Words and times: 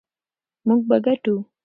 موږ 0.67 0.79
به 0.89 0.97
ګټو. 1.05 1.35